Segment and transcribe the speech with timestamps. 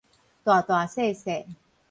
[0.43, 1.45] 大大細細